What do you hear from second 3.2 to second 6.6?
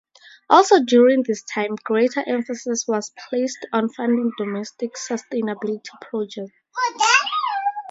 placed on funding domestic sustainability projects.